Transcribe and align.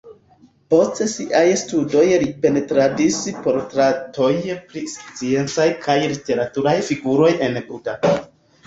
Post 0.73 1.01
siaj 1.11 1.41
studoj 1.63 2.05
li 2.23 2.31
pentradis 2.47 3.19
portretojn 3.45 4.49
pri 4.73 4.85
sciencaj 4.97 5.71
kaj 5.87 6.01
literaturaj 6.11 6.77
figuroj 6.91 7.33
en 7.51 7.65
Buda. 7.73 7.99